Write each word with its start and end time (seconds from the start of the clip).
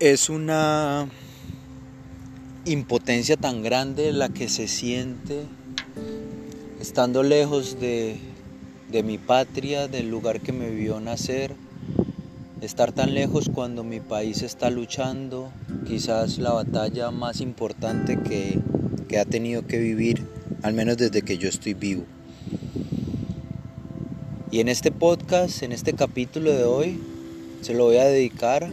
Es 0.00 0.30
una 0.30 1.08
impotencia 2.64 3.36
tan 3.36 3.64
grande 3.64 4.12
la 4.12 4.28
que 4.28 4.48
se 4.48 4.68
siente 4.68 5.42
estando 6.80 7.24
lejos 7.24 7.80
de, 7.80 8.16
de 8.92 9.02
mi 9.02 9.18
patria, 9.18 9.88
del 9.88 10.08
lugar 10.08 10.40
que 10.40 10.52
me 10.52 10.70
vio 10.70 11.00
nacer, 11.00 11.56
estar 12.60 12.92
tan 12.92 13.12
lejos 13.12 13.50
cuando 13.52 13.82
mi 13.82 13.98
país 13.98 14.42
está 14.42 14.70
luchando, 14.70 15.50
quizás 15.84 16.38
la 16.38 16.52
batalla 16.52 17.10
más 17.10 17.40
importante 17.40 18.20
que, 18.22 18.60
que 19.08 19.18
ha 19.18 19.24
tenido 19.24 19.66
que 19.66 19.78
vivir, 19.78 20.24
al 20.62 20.74
menos 20.74 20.96
desde 20.96 21.22
que 21.22 21.38
yo 21.38 21.48
estoy 21.48 21.74
vivo. 21.74 22.04
Y 24.52 24.60
en 24.60 24.68
este 24.68 24.92
podcast, 24.92 25.64
en 25.64 25.72
este 25.72 25.92
capítulo 25.94 26.52
de 26.52 26.62
hoy, 26.62 27.00
se 27.62 27.74
lo 27.74 27.86
voy 27.86 27.96
a 27.96 28.04
dedicar 28.04 28.70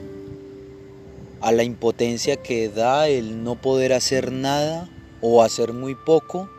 a 1.46 1.52
la 1.52 1.64
impotencia 1.64 2.38
que 2.38 2.70
da 2.70 3.08
el 3.08 3.44
no 3.44 3.62
poder 3.62 3.94
hacer 3.94 4.32
nada 4.32 4.90
o 5.22 5.44
hacer 5.44 5.74
muy 5.74 5.94
poco 5.94 6.50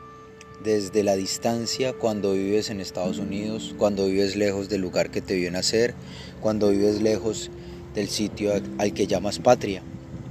desde 0.62 1.03
la 1.03 1.17
distancia 1.17 1.93
cuando 1.93 2.35
vives 2.35 2.71
en 2.71 2.81
Estados 2.81 3.19
Unidos, 3.19 3.75
cuando 3.79 4.07
vives 4.07 4.37
lejos 4.37 4.69
del 4.69 4.83
lugar 4.83 5.11
que 5.11 5.21
te 5.21 5.35
vio 5.35 5.51
nacer, 5.51 5.97
cuando 6.41 6.71
vives 6.71 7.03
lejos 7.03 7.51
del 7.97 8.09
sitio 8.09 8.53
al 8.79 8.95
que 8.95 9.09
llamas 9.09 9.41
patria, 9.41 9.83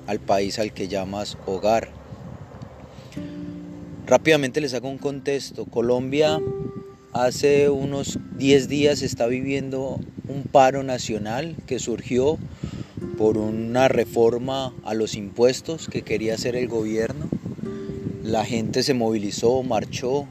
al 0.07 0.21
país 0.21 0.57
al 0.57 0.71
que 0.71 0.87
llamas 0.87 1.37
hogar. 1.45 1.89
Rápidamente 4.05 4.61
les 4.61 4.73
hago 4.73 4.87
un 4.87 4.99
contexto. 4.99 5.65
Colombia 5.65 6.39
hace 7.11 7.67
unos 7.67 8.19
10 8.37 8.69
días 8.69 9.01
está 9.01 9.27
viviendo 9.27 9.99
un 10.29 10.43
paro 10.43 10.81
nacional 10.83 11.57
que 11.67 11.77
surgió 11.77 12.37
por 13.17 13.37
una 13.37 13.87
reforma 13.87 14.73
a 14.83 14.93
los 14.93 15.15
impuestos 15.15 15.87
que 15.87 16.01
quería 16.01 16.35
hacer 16.35 16.55
el 16.55 16.67
gobierno. 16.67 17.29
La 18.23 18.45
gente 18.45 18.83
se 18.83 18.93
movilizó, 18.93 19.63
marchó, 19.63 20.27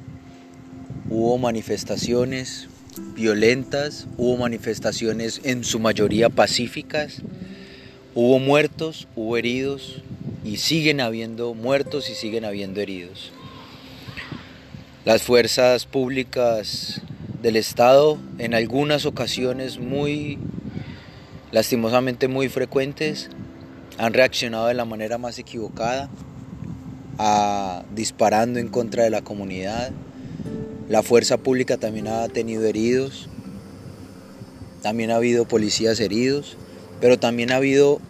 hubo 1.09 1.39
manifestaciones 1.39 2.69
violentas, 3.15 4.07
hubo 4.17 4.37
manifestaciones 4.37 5.41
en 5.45 5.65
su 5.65 5.79
mayoría 5.79 6.29
pacíficas, 6.29 7.23
hubo 8.15 8.39
muertos, 8.39 9.09
hubo 9.17 9.37
heridos 9.37 10.03
y 10.45 10.59
siguen 10.59 11.01
habiendo 11.01 11.55
muertos 11.55 12.11
y 12.11 12.15
siguen 12.15 12.45
habiendo 12.45 12.81
heridos. 12.81 13.33
Las 15.05 15.23
fuerzas 15.23 15.87
públicas 15.87 17.01
del 17.43 17.57
Estado 17.57 18.19
en 18.39 18.55
algunas 18.55 19.05
ocasiones 19.05 19.79
muy 19.79 20.39
lastimosamente 21.55 22.27
muy 22.27 22.49
frecuentes, 22.49 23.31
han 23.97 24.13
reaccionado 24.13 24.67
de 24.67 24.75
la 24.75 24.85
manera 24.85 25.19
más 25.19 25.39
equivocada, 25.39 26.11
a, 27.17 27.85
disparando 27.95 28.59
en 28.59 28.67
contra 28.67 29.05
de 29.05 29.11
la 29.11 29.23
comunidad. 29.23 29.93
La 30.89 31.05
fuerza 31.05 31.37
pública 31.37 31.77
también 31.77 32.09
ha 32.09 32.27
tenido 32.27 32.65
heridos, 32.65 33.29
también 34.83 35.13
ha 35.13 35.17
habido 35.17 35.47
policías 35.47 36.01
heridos, 36.01 36.57
pero 37.01 37.21
también 37.21 37.53
ha 37.53 37.57
habido 37.57 38.01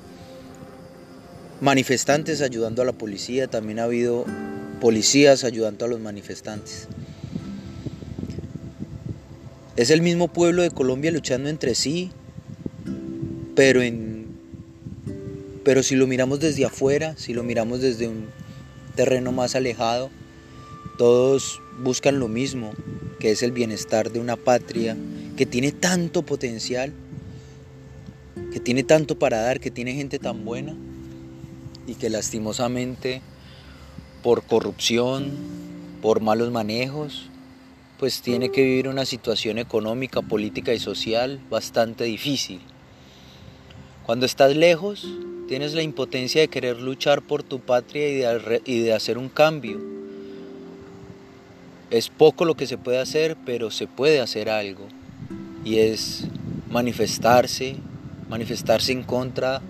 manifestantes 1.61 2.41
ayudando 2.41 2.81
a 2.81 2.87
la 2.87 2.93
policía, 2.93 3.47
también 3.47 3.79
ha 3.79 3.85
habido 3.85 4.25
policías 4.81 5.45
ayudando 5.45 5.85
a 5.85 5.89
los 5.89 6.01
manifestantes. 6.01 6.89
Es 9.77 9.91
el 9.91 10.01
mismo 10.01 10.29
pueblo 10.29 10.63
de 10.63 10.71
Colombia 10.71 11.11
luchando 11.11 11.51
entre 11.51 11.75
sí, 11.75 12.11
pero, 13.55 13.83
en, 13.83 14.27
pero 15.65 15.83
si 15.83 15.97
lo 15.97 16.07
miramos 16.07 16.41
desde 16.41 16.65
afuera, 16.65 17.15
si 17.17 17.35
lo 17.35 17.43
miramos 17.43 17.81
desde 17.81 18.09
un 18.09 18.27
terreno 18.95 19.33
más 19.33 19.55
alejado, 19.55 20.11
todos 20.99 21.61
buscan 21.83 22.19
lo 22.19 22.29
mismo, 22.29 22.73
que 23.19 23.31
es 23.31 23.43
el 23.43 23.53
bienestar 23.53 24.13
de 24.13 24.21
una 24.21 24.37
patria 24.37 24.97
que 25.37 25.47
tiene 25.47 25.73
tanto 25.73 26.23
potencial, 26.23 26.93
que 28.53 28.61
tiene 28.61 28.85
tanto 28.85 29.19
para 29.19 29.41
dar, 29.41 29.61
que 29.61 29.71
tiene 29.71 29.95
gente 29.95 30.19
tan 30.19 30.45
buena 30.45 30.77
y 31.87 31.95
que 31.95 32.11
lastimosamente 32.11 33.23
por 34.23 34.45
corrupción, 34.45 35.33
por 36.01 36.21
malos 36.21 36.51
manejos, 36.51 37.31
pues 37.99 38.23
tiene 38.23 38.51
que 38.51 38.63
vivir 38.63 38.89
una 38.89 39.05
situación 39.05 39.59
económica, 39.59 40.23
política 40.23 40.73
y 40.73 40.79
social 40.79 41.41
bastante 41.51 42.05
difícil. 42.05 42.61
Cuando 44.07 44.27
estás 44.27 44.55
lejos, 44.55 45.07
tienes 45.49 45.73
la 45.73 45.81
impotencia 45.81 46.43
de 46.43 46.49
querer 46.49 46.79
luchar 46.79 47.23
por 47.23 47.43
tu 47.43 47.61
patria 47.61 48.07
y 48.67 48.81
de, 48.81 48.93
hacer 48.93 49.17
un 49.17 49.31
cambio. 49.31 49.81
Es 51.91 52.11
poco 52.11 52.45
lo 52.45 52.55
que 52.55 52.67
se 52.67 52.77
puede 52.77 52.99
hacer, 52.99 53.35
pero 53.47 53.71
se 53.71 53.87
puede 53.87 54.21
hacer 54.21 54.51
algo. 54.51 54.89
Y 55.65 55.79
es 55.79 56.25
manifestarse, 56.69 57.77
manifestarse 58.29 58.93
en 58.93 59.05
contra 59.05 59.63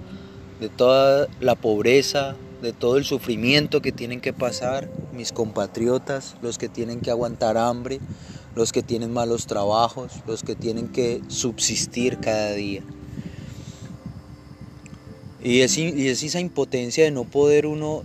de 0.58 0.68
toda 0.68 1.28
la 1.38 1.54
pobreza, 1.54 2.34
de 2.60 2.72
todo 2.72 2.96
el 2.96 3.04
sufrimiento 3.04 3.82
que 3.82 3.92
tienen 3.92 4.20
que 4.20 4.32
pasar 4.32 4.88
mis 5.12 5.30
compatriotas, 5.30 6.34
los 6.42 6.58
que 6.58 6.68
tienen 6.68 7.00
que 7.02 7.12
aguantar 7.12 7.56
hambre, 7.56 8.00
los 8.56 8.72
que 8.72 8.82
tienen 8.82 9.12
malos 9.12 9.46
trabajos, 9.46 10.10
los 10.26 10.42
que 10.42 10.56
tienen 10.56 10.88
que 10.88 11.20
subsistir 11.28 12.18
cada 12.18 12.52
día. 12.54 12.82
Y 15.44 15.60
es, 15.60 15.76
esa 15.76 16.40
impotencia 16.40 17.04
de 17.04 17.10
no 17.10 17.24
poder 17.24 17.66
uno 17.66 18.02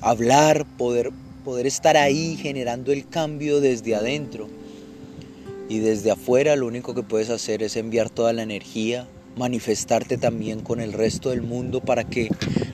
hablar, 0.00 0.66
poder, 0.76 1.12
poder 1.44 1.68
estar 1.68 1.96
ahí 1.96 2.36
generando 2.36 2.90
el 2.90 3.08
cambio 3.08 3.60
desde 3.60 3.94
adentro. 3.94 4.48
Y 5.68 5.78
desde 5.78 6.10
afuera 6.10 6.56
lo 6.56 6.66
único 6.66 6.94
que 6.94 7.04
puedes 7.04 7.30
hacer 7.30 7.62
es 7.62 7.76
enviar 7.76 8.10
toda 8.10 8.32
la 8.32 8.42
energía, 8.42 9.06
manifestarte 9.36 10.18
también 10.18 10.62
con 10.62 10.80
el 10.80 10.92
resto 10.92 11.30
del 11.30 11.42
mundo 11.42 11.80
para 11.80 12.02
que 12.02 12.28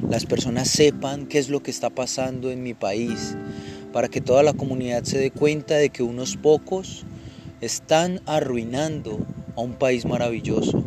las 0.08 0.24
personas 0.24 0.69
sepan 0.70 1.26
qué 1.26 1.38
es 1.38 1.50
lo 1.50 1.62
que 1.62 1.70
está 1.70 1.90
pasando 1.90 2.50
en 2.50 2.62
mi 2.62 2.72
país, 2.72 3.36
para 3.92 4.08
que 4.08 4.22
toda 4.22 4.42
la 4.42 4.54
comunidad 4.54 5.04
se 5.04 5.19
dé 5.19 5.30
cuenta 5.30 5.74
de 5.74 5.90
que 5.90 6.02
unos 6.02 6.38
pocos 6.38 7.04
están 7.60 8.22
arruinando 8.24 9.19
a 9.56 9.60
un 9.60 9.74
país 9.74 10.06
maravilloso. 10.06 10.82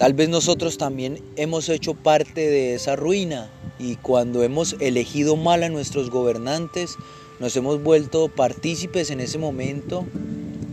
Tal 0.00 0.14
vez 0.14 0.30
nosotros 0.30 0.78
también 0.78 1.18
hemos 1.36 1.68
hecho 1.68 1.92
parte 1.92 2.48
de 2.48 2.72
esa 2.74 2.96
ruina 2.96 3.50
y 3.78 3.96
cuando 3.96 4.42
hemos 4.42 4.74
elegido 4.80 5.36
mal 5.36 5.62
a 5.62 5.68
nuestros 5.68 6.08
gobernantes, 6.08 6.96
nos 7.38 7.54
hemos 7.54 7.82
vuelto 7.82 8.28
partícipes 8.28 9.10
en 9.10 9.20
ese 9.20 9.36
momento 9.36 10.06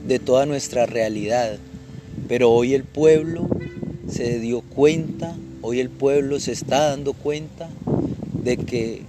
de 0.08 0.20
toda 0.20 0.46
nuestra 0.46 0.86
realidad. 0.86 1.58
Pero 2.30 2.52
hoy 2.52 2.74
el 2.74 2.86
pueblo 2.86 3.50
se 4.10 4.40
dio 4.40 4.62
cuenta, 4.62 5.36
hoy 5.62 5.82
el 5.82 5.90
pueblo 5.90 6.40
se 6.40 6.54
está 6.54 6.88
dando 6.92 7.12
cuenta 7.12 7.70
de 8.32 8.56
que 8.56 9.02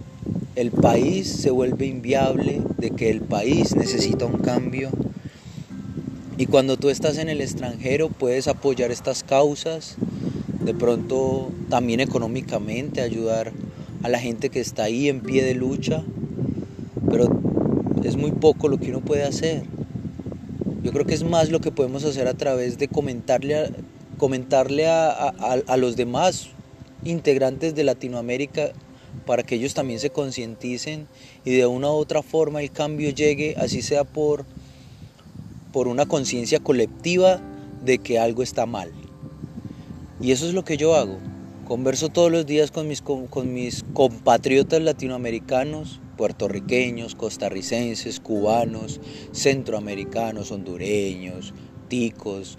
el 0.56 0.72
país 0.72 1.28
se 1.28 1.52
vuelve 1.52 1.86
inviable, 1.86 2.60
de 2.76 2.90
que 2.90 3.08
el 3.10 3.20
país 3.20 3.76
necesita 3.76 4.26
un 4.26 4.38
cambio 4.38 4.90
y 6.38 6.46
cuando 6.46 6.76
tú 6.76 6.88
estás 6.88 7.18
en 7.18 7.28
el 7.28 7.40
extranjero 7.40 8.10
puedes 8.10 8.46
apoyar 8.46 8.92
estas 8.92 9.24
causas, 9.24 9.96
de 10.68 10.74
pronto 10.74 11.50
también 11.70 12.00
económicamente 12.00 13.00
ayudar 13.00 13.52
a 14.02 14.10
la 14.10 14.18
gente 14.18 14.50
que 14.50 14.60
está 14.60 14.82
ahí 14.82 15.08
en 15.08 15.22
pie 15.22 15.42
de 15.42 15.54
lucha, 15.54 16.04
pero 17.10 17.40
es 18.04 18.16
muy 18.16 18.32
poco 18.32 18.68
lo 18.68 18.76
que 18.76 18.90
uno 18.90 19.00
puede 19.00 19.24
hacer. 19.24 19.62
Yo 20.82 20.93
creo 20.93 21.06
que 21.06 21.14
es 21.14 21.25
más 21.25 21.48
lo 21.48 21.60
que 21.60 21.72
podemos 21.72 22.04
hacer 22.04 22.28
a 22.28 22.34
través 22.34 22.76
de 22.76 22.87
comentarle 22.87 23.56
a, 23.56 23.70
comentarle 24.19 24.88
a, 24.88 25.08
a 25.08 25.76
los 25.78 25.96
demás 25.96 26.50
integrantes 27.02 27.75
de 27.75 27.84
Latinoamérica 27.84 28.72
para 29.25 29.44
que 29.44 29.54
ellos 29.54 29.72
también 29.72 30.00
se 30.00 30.10
concienticen 30.10 31.06
y 31.46 31.52
de 31.52 31.64
una 31.64 31.88
u 31.88 31.94
otra 31.94 32.22
forma 32.22 32.60
el 32.60 32.70
cambio 32.70 33.08
llegue, 33.08 33.54
así 33.56 33.81
sea 33.81 34.04
por 34.04 34.44
por 35.72 35.88
una 35.88 36.04
conciencia 36.04 36.60
colectiva 36.60 37.40
de 37.82 37.98
que 38.00 38.19
algo 38.19 38.43
está 38.43 38.66
mal. 38.66 38.93
Y 40.20 40.32
eso 40.32 40.47
es 40.47 40.55
lo 40.55 40.65
que 40.65 40.76
yo 40.76 40.94
hago. 40.97 41.19
Converso 41.67 42.09
todos 42.09 42.32
los 42.32 42.47
días 42.47 42.70
con 42.70 42.88
mis, 42.88 43.03
compatriotas 43.93 44.82
latinoamericanos, 44.82 46.00
puertorriqueños, 46.17 47.15
costarricenses, 47.15 48.19
cubanos, 48.19 49.00
centroamericanos, 49.32 50.50
hondureños, 50.50 51.55
ticos, 51.88 52.59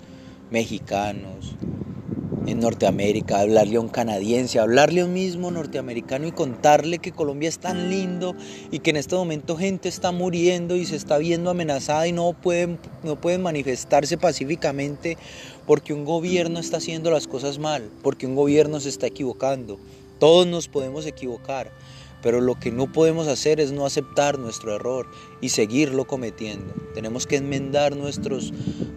mexicanos, 0.52 1.56
en 2.46 2.60
Norteamérica, 2.60 3.40
hablarle 3.40 3.78
a 3.78 3.82
un 3.82 3.90
canadiense, 3.90 4.60
hablarle 4.60 5.02
a 5.02 5.06
un 5.06 5.14
mismo 5.14 5.52
norteamericano 5.52 6.28
y 6.28 6.32
contarle 6.32 7.00
que 7.00 7.12
Colombia 7.12 7.50
es 7.50 7.60
tan 7.60 7.90
lindo 7.90 8.36
y 8.72 8.80
que 8.80 8.90
en 8.92 8.98
este 8.98 9.16
momento 9.16 9.58
gente 9.58 9.90
está 9.90 10.12
muriendo 10.12 10.76
y 10.76 10.86
se 10.86 10.96
está 10.96 11.18
viendo 11.18 11.50
amenazada 11.50 12.08
y 12.08 12.12
no 12.12 12.34
pueden, 12.34 12.80
no 13.04 13.20
pueden 13.20 13.42
manifestarse 13.42 14.18
pacíficamente 14.18 15.18
porque 15.66 15.94
un 15.94 16.06
gobierno 16.06 16.60
está 16.60 16.78
haciendo 16.78 17.12
las 17.12 17.28
cosas 17.28 17.60
mal, 17.60 17.90
porque 18.02 18.26
un 18.26 18.36
gobierno 18.36 18.80
se 18.80 18.90
está 18.90 19.08
equivocando. 19.08 19.80
Todos 20.20 20.48
nos 20.48 20.68
podemos 20.68 21.06
equivocar, 21.06 21.72
pero 22.22 22.42
lo 22.42 22.60
que 22.60 22.72
no 22.72 22.92
podemos 22.92 23.28
hacer 23.28 23.60
es 23.60 23.72
no 23.72 23.86
aceptar 23.86 24.40
nuestro 24.40 24.76
error 24.76 25.08
y 25.42 25.50
seguirlo 25.50 26.08
cometiendo. 26.08 26.74
Tenemos 26.94 27.28
que 27.28 27.38
enmendar 27.38 27.96
nuestros, 27.96 28.52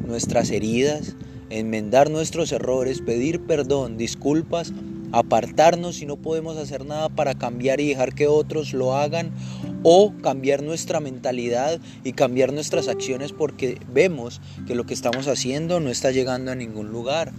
nuestras 0.05 0.51
heridas, 0.51 1.15
enmendar 1.59 2.11
nuestros 2.11 2.53
errores, 2.53 3.01
pedir 3.01 3.41
perdón, 3.41 3.97
disculpas, 3.97 4.73
apartarnos 5.13 5.97
si 5.97 6.07
no 6.07 6.17
podemos 6.17 6.57
hacer 6.57 6.87
nada 6.87 7.09
para 7.11 7.35
cambiar 7.35 7.81
y 7.81 7.89
dejar 7.89 8.15
que 8.15 8.27
otros 8.27 8.73
lo 8.73 8.97
hagan 8.97 9.31
o 9.83 10.13
cambiar 10.23 10.63
nuestra 10.63 11.01
mentalidad 11.01 11.79
y 12.03 12.13
cambiar 12.13 12.53
nuestras 12.53 12.89
acciones 12.89 13.33
porque 13.33 13.79
vemos 13.93 14.41
que 14.67 14.75
lo 14.75 14.85
que 14.85 14.95
estamos 14.95 15.29
haciendo 15.29 15.81
no 15.81 15.91
está 15.91 16.11
llegando 16.11 16.51
a 16.51 16.55
ningún 16.55 16.91
lugar, 16.91 17.33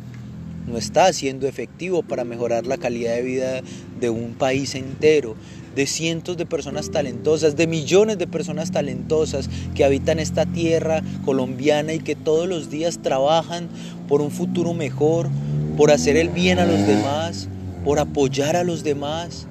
no 0.67 0.77
está 0.77 1.11
siendo 1.11 1.47
efectivo 1.47 2.03
para 2.03 2.23
mejorar 2.23 2.67
la 2.67 2.77
calidad 2.77 3.15
de 3.15 3.21
vida 3.23 3.61
de 3.99 4.09
un 4.09 4.33
país 4.35 4.75
entero 4.75 5.35
de 5.75 5.87
cientos 5.87 6.37
de 6.37 6.45
personas 6.45 6.91
talentosas, 6.91 7.55
de 7.55 7.67
millones 7.67 8.17
de 8.17 8.27
personas 8.27 8.71
talentosas 8.71 9.49
que 9.75 9.83
habitan 9.83 10.19
esta 10.19 10.45
tierra 10.45 11.01
colombiana 11.25 11.93
y 11.93 11.99
que 11.99 12.15
todos 12.15 12.47
los 12.47 12.69
días 12.69 12.99
trabajan 13.01 13.69
por 14.07 14.21
un 14.21 14.31
futuro 14.31 14.73
mejor, 14.73 15.29
por 15.77 15.91
hacer 15.91 16.17
el 16.17 16.29
bien 16.29 16.59
a 16.59 16.65
los 16.65 16.85
demás, 16.85 17.47
por 17.83 17.99
apoyar 17.99 18.55
a 18.55 18.63
los 18.63 18.83
demás. 18.83 19.47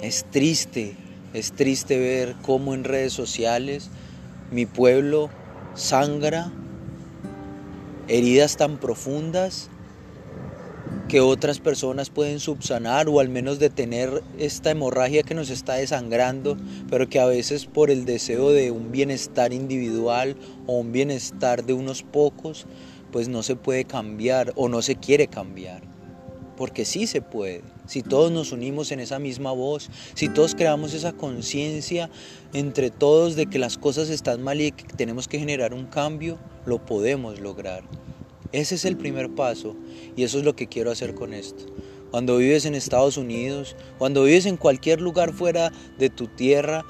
Es 0.00 0.24
triste, 0.30 0.96
es 1.32 1.52
triste 1.52 1.98
ver 1.98 2.34
cómo 2.42 2.74
en 2.74 2.84
redes 2.84 3.12
sociales 3.12 3.90
mi 4.50 4.66
pueblo 4.66 5.30
sangra 5.74 6.52
heridas 8.08 8.56
tan 8.56 8.78
profundas 8.78 9.70
que 11.12 11.20
otras 11.20 11.60
personas 11.60 12.08
pueden 12.08 12.40
subsanar 12.40 13.06
o 13.06 13.20
al 13.20 13.28
menos 13.28 13.58
detener 13.58 14.22
esta 14.38 14.70
hemorragia 14.70 15.22
que 15.22 15.34
nos 15.34 15.50
está 15.50 15.74
desangrando, 15.74 16.56
pero 16.88 17.06
que 17.06 17.20
a 17.20 17.26
veces 17.26 17.66
por 17.66 17.90
el 17.90 18.06
deseo 18.06 18.48
de 18.48 18.70
un 18.70 18.90
bienestar 18.92 19.52
individual 19.52 20.36
o 20.66 20.78
un 20.78 20.90
bienestar 20.90 21.66
de 21.66 21.74
unos 21.74 22.02
pocos, 22.02 22.64
pues 23.10 23.28
no 23.28 23.42
se 23.42 23.56
puede 23.56 23.84
cambiar 23.84 24.54
o 24.56 24.70
no 24.70 24.80
se 24.80 24.96
quiere 24.96 25.26
cambiar. 25.26 25.82
Porque 26.56 26.86
sí 26.86 27.06
se 27.06 27.20
puede, 27.20 27.60
si 27.86 28.00
todos 28.02 28.32
nos 28.32 28.50
unimos 28.50 28.90
en 28.90 29.00
esa 29.00 29.18
misma 29.18 29.52
voz, 29.52 29.90
si 30.14 30.30
todos 30.30 30.54
creamos 30.54 30.94
esa 30.94 31.12
conciencia 31.12 32.08
entre 32.54 32.88
todos 32.88 33.36
de 33.36 33.44
que 33.44 33.58
las 33.58 33.76
cosas 33.76 34.08
están 34.08 34.40
mal 34.40 34.62
y 34.62 34.72
que 34.72 34.84
tenemos 34.84 35.28
que 35.28 35.38
generar 35.38 35.74
un 35.74 35.84
cambio, 35.84 36.38
lo 36.64 36.82
podemos 36.86 37.38
lograr. 37.38 37.82
Ese 38.52 38.74
es 38.74 38.84
el 38.84 38.96
primer 38.96 39.30
paso 39.30 39.74
y 40.16 40.24
eso 40.24 40.38
es 40.38 40.44
lo 40.44 40.54
que 40.54 40.66
quiero 40.66 40.90
hacer 40.90 41.14
con 41.14 41.32
esto. 41.32 41.64
Cuando 42.10 42.36
vives 42.36 42.66
en 42.66 42.74
Estados 42.74 43.16
Unidos, 43.16 43.74
cuando 43.98 44.24
vives 44.24 44.44
en 44.44 44.58
cualquier 44.58 45.00
lugar 45.00 45.32
fuera 45.32 45.72
de 45.98 46.10
tu 46.10 46.26
tierra 46.26 46.84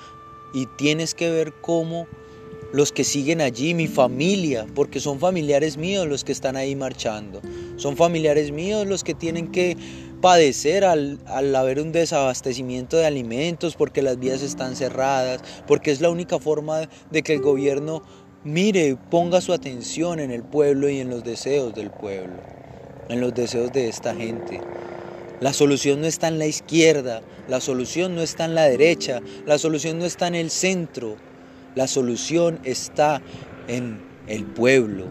y 0.53 0.67
tienes 0.77 1.15
que 1.15 1.31
ver 1.31 1.53
cómo 1.61 2.09
los 2.73 2.91
que 2.91 3.05
siguen 3.05 3.41
allí, 3.41 3.75
mi 3.75 3.87
familia, 3.87 4.67
porque 4.75 4.99
son 4.99 5.21
familiares 5.21 5.77
míos 5.77 6.09
los 6.09 6.25
que 6.25 6.33
están 6.33 6.57
ahí 6.57 6.75
marchando, 6.75 7.41
son 7.77 7.97
familiares 7.97 8.51
míos 8.51 8.87
los 8.87 9.05
que 9.05 9.15
tienen 9.15 9.53
que 9.53 9.77
padecer 10.23 10.85
al, 10.85 11.19
al, 11.27 11.55
haber 11.55 11.81
un 11.81 11.93
desabastecimiento 11.93 12.97
de 12.97 13.07
alimentos, 13.07 13.77
porque 13.77 14.03
las 14.03 14.19
vías 14.19 14.41
están 14.41 14.75
cerradas, 14.77 15.43
porque 15.67 15.91
es 15.91 16.01
la 16.01 16.11
única 16.11 16.39
forma 16.39 16.89
de 17.11 17.23
que 17.23 17.35
el 17.35 17.41
gobierno 17.41 18.03
Mire, 18.45 18.97
ponga 19.09 19.41
su 19.41 19.53
atención 19.53 20.19
en 20.19 20.33
el 20.33 20.43
pueblo 20.43 20.89
y 20.89 20.99
en 20.99 21.11
los 21.11 21.23
deseos 21.23 21.77
del 21.77 21.93
pueblo, 21.93 22.41
en 23.09 23.21
los 23.21 23.33
deseos 23.33 23.73
de 23.73 23.89
esta 23.89 24.17
gente. 24.17 24.61
La 25.41 25.53
solución 25.53 26.01
no 26.01 26.09
está 26.09 26.27
en 26.27 26.41
la 26.41 26.47
izquierda, 26.47 27.23
la 27.49 27.61
solución 27.61 28.17
no 28.17 28.21
está 28.21 28.47
en 28.47 28.57
la 28.57 28.65
derecha, 28.65 29.21
la 29.47 29.59
solución 29.59 30.01
no 30.01 30.07
está 30.07 30.27
en 30.27 30.35
el 30.35 30.51
centro, 30.51 31.15
la 31.77 31.87
solución 31.87 32.59
está 32.65 33.23
en 33.69 34.01
el 34.27 34.45
pueblo, 34.45 35.05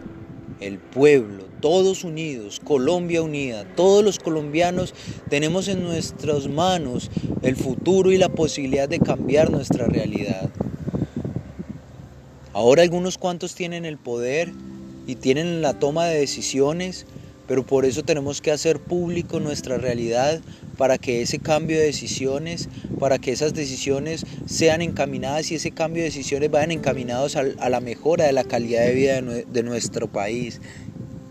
el 0.60 0.76
pueblo, 0.76 1.44
todos 1.62 2.04
unidos, 2.04 2.60
Colombia 2.62 3.22
unida, 3.22 3.64
todos 3.76 4.04
los 4.04 4.18
colombianos 4.18 4.92
tenemos 5.30 5.68
en 5.68 5.82
nuestras 5.82 6.48
manos 6.48 7.10
el 7.40 7.56
futuro 7.56 8.12
y 8.12 8.18
la 8.18 8.28
posibilidad 8.28 8.90
de 8.90 8.98
cambiar 8.98 9.50
nuestra 9.50 9.86
realidad. 9.86 10.50
Ahora 12.54 12.82
algunos 12.82 13.16
cuantos 13.16 13.54
tienen 13.54 13.86
el 13.86 13.96
poder 13.96 14.52
y 15.06 15.14
tienen 15.14 15.62
la 15.62 15.78
toma 15.78 16.04
de 16.04 16.18
decisiones, 16.18 17.06
pero 17.48 17.64
por 17.64 17.86
eso 17.86 18.02
tenemos 18.02 18.42
que 18.42 18.50
hacer 18.50 18.78
público 18.78 19.40
nuestra 19.40 19.78
realidad 19.78 20.42
para 20.76 20.98
que 20.98 21.22
ese 21.22 21.38
cambio 21.38 21.78
de 21.78 21.84
decisiones, 21.84 22.68
para 22.98 23.18
que 23.18 23.32
esas 23.32 23.54
decisiones 23.54 24.26
sean 24.44 24.82
encaminadas 24.82 25.50
y 25.50 25.54
ese 25.54 25.70
cambio 25.70 26.02
de 26.02 26.10
decisiones 26.10 26.50
vayan 26.50 26.72
encaminados 26.72 27.36
a, 27.36 27.42
la 27.42 27.80
mejora 27.80 28.26
de 28.26 28.32
la 28.32 28.44
calidad 28.44 28.84
de 28.84 28.94
vida 28.94 29.22
de 29.22 29.62
nuestro 29.62 30.08
país, 30.08 30.60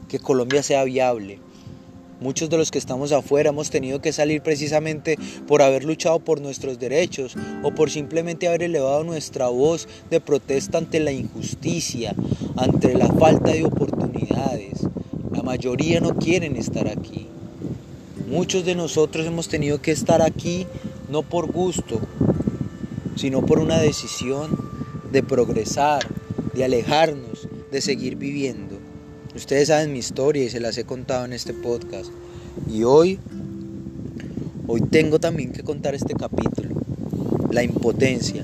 que 0.10 0.18
Colombia 0.18 0.64
sea 0.64 0.84
viable. 0.86 1.40
Muchos 2.22 2.52
de 2.52 2.58
los 2.58 2.70
que 2.70 2.78
estamos 2.78 3.12
afuera 3.14 3.50
hemos 3.50 3.72
tenido 3.72 4.00
que 4.00 4.14
salir 4.14 4.44
precisamente 4.44 5.18
por 5.48 5.64
haber 5.64 5.84
luchado 5.84 6.20
por 6.20 6.40
nuestros 6.40 6.78
derechos 6.78 7.36
o 7.64 7.74
por 7.74 7.90
simplemente 7.90 8.48
haber 8.48 8.62
elevado 8.62 9.04
nuestra 9.04 9.48
voz 9.48 9.88
de 10.12 10.22
protesta 10.22 10.78
ante 10.78 11.00
la 11.00 11.12
injusticia, 11.12 12.14
ante 12.56 12.94
la 12.94 13.08
falta 13.08 13.54
de 13.54 13.66
oportunidades. 13.66 14.88
La 15.34 15.42
mayoría 15.42 16.00
no 16.00 16.16
quieren 16.16 16.58
estar 16.58 16.88
aquí. 16.88 17.26
Muchos 18.30 18.66
de 18.66 18.76
nosotros 18.76 19.26
hemos 19.26 19.48
tenido 19.48 19.82
que 19.82 19.92
estar 19.92 20.22
aquí 20.22 20.68
no 21.10 21.24
por 21.24 21.52
gusto, 21.52 22.00
sino 23.16 23.44
por 23.44 23.58
una 23.58 23.80
decisión 23.80 24.56
de 25.12 25.24
progresar, 25.24 26.06
de 26.54 26.66
alejarnos, 26.66 27.48
de 27.72 27.82
seguir 27.82 28.16
viviendo. 28.16 28.71
Ustedes 29.36 29.70
saben 29.70 29.94
mi 29.94 30.00
historia 30.00 30.44
y 30.44 30.50
se 30.50 30.60
las 30.60 30.78
he 30.78 30.84
contado 30.84 31.24
en 31.24 31.32
este 31.32 31.54
podcast. 31.54 32.12
Y 32.70 32.84
hoy, 32.84 33.18
hoy 34.68 34.82
tengo 34.82 35.20
también 35.20 35.54
que 35.54 35.64
contar 35.64 35.96
este 35.96 36.16
capítulo. 36.16 36.70
La 37.50 37.64
impotencia, 37.64 38.44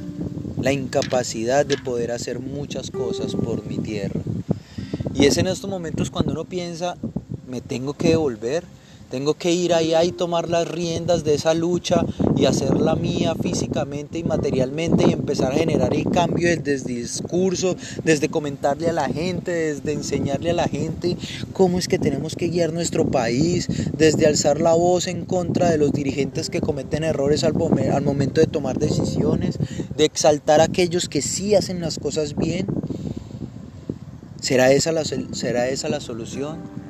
la 0.61 0.71
incapacidad 0.71 1.65
de 1.65 1.77
poder 1.77 2.11
hacer 2.11 2.39
muchas 2.39 2.89
cosas 2.89 3.35
por 3.35 3.65
mi 3.67 3.79
tierra. 3.79 4.21
Y 5.13 5.25
es 5.25 5.37
en 5.37 5.47
estos 5.47 5.69
momentos 5.69 6.09
cuando 6.09 6.31
uno 6.31 6.45
piensa, 6.45 6.95
me 7.49 7.59
tengo 7.59 7.93
que 7.93 8.09
devolver, 8.09 8.63
tengo 9.09 9.35
que 9.35 9.51
ir 9.51 9.73
allá 9.73 10.03
y 10.03 10.11
tomar 10.11 10.49
las 10.49 10.67
riendas 10.67 11.23
de 11.23 11.35
esa 11.35 11.53
lucha 11.53 12.05
y 12.35 12.45
hacerla 12.45 12.95
mía 12.95 13.35
físicamente 13.35 14.19
y 14.19 14.23
materialmente 14.23 15.05
y 15.07 15.13
empezar 15.13 15.53
a 15.53 15.57
generar 15.57 15.93
el 15.93 16.09
cambio 16.09 16.49
desde 16.49 16.93
discurso, 16.93 17.75
desde 18.03 18.29
comentarle 18.29 18.89
a 18.89 18.93
la 18.93 19.09
gente, 19.09 19.51
desde 19.51 19.93
enseñarle 19.93 20.51
a 20.51 20.53
la 20.53 20.67
gente 20.67 21.17
cómo 21.53 21.79
es 21.79 21.87
que 21.87 21.99
tenemos 21.99 22.35
que 22.35 22.49
guiar 22.49 22.73
nuestro 22.73 23.09
país, 23.09 23.67
desde 23.97 24.27
alzar 24.27 24.59
la 24.59 24.73
voz 24.73 25.07
en 25.07 25.25
contra 25.25 25.69
de 25.69 25.77
los 25.77 25.91
dirigentes 25.91 26.49
que 26.49 26.61
cometen 26.61 27.03
errores 27.03 27.43
al, 27.43 27.53
al 27.91 28.03
momento 28.03 28.41
de 28.41 28.47
tomar 28.47 28.77
decisiones, 28.77 29.57
de 29.95 30.05
exaltar 30.05 30.61
a 30.61 30.65
aquellos 30.65 31.07
que 31.09 31.21
sí 31.21 31.55
hacen 31.55 31.81
las 31.81 31.99
cosas 31.99 32.35
bien. 32.35 32.67
¿Será 34.41 34.71
esa 34.71 34.91
la, 34.91 35.03
será 35.03 35.67
esa 35.69 35.89
la 35.89 35.99
solución? 35.99 36.86